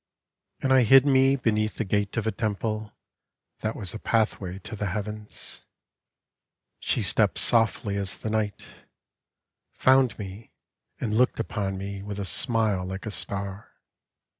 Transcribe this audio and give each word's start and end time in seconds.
And 0.61 0.73
I 0.73 0.81
hid 0.81 1.05
me 1.05 1.35
beneath 1.35 1.75
the 1.75 1.85
gate 1.85 2.17
of 2.17 2.25
a 2.25 2.31
temple. 2.31 2.91
That 3.59 3.75
was 3.75 3.93
a 3.93 3.99
pathway 3.99 4.57
to 4.57 4.75
the 4.75 4.87
heavens. 4.87 5.61
She 6.79 7.03
stepped 7.03 7.37
softly 7.37 7.97
as 7.97 8.17
the 8.17 8.31
night, 8.31 8.65
Found 9.73 10.17
me 10.17 10.53
and 10.99 11.15
looked 11.15 11.39
upon 11.39 11.77
me 11.77 12.01
with 12.01 12.17
a 12.17 12.25
smile 12.25 12.83
like 12.83 13.05
a 13.05 13.11
star. 13.11 13.73